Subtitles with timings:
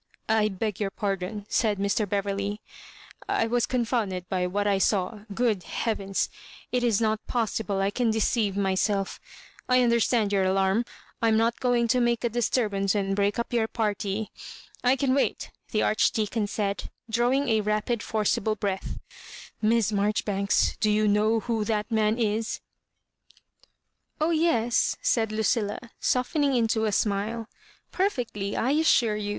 [0.28, 2.04] "I beg your pardon," said Mr.
[2.08, 2.60] Beverley.
[3.28, 5.20] "I was confounded by what I saw.
[5.32, 9.20] Good heavens | it is not possible I can deceive mjrself.
[9.68, 10.86] I under stand your alarm.
[11.22, 12.82] I am not going to make a Digitized by VjOOQIC 112 MISS BfABJOEXBAlirES.
[12.82, 14.30] disturbai.ce and break up your party.
[14.82, 18.98] I can wait/' the Archdeacon said, drawing a rapid forcible breath.
[19.62, 22.58] ''Miss Marjoribanka, do you know who that man is V*"
[24.22, 26.90] Oh yes," said Lucilla, softening into a.
[26.90, 27.48] smile,"
[27.92, 29.38] Perfectly, I assure you.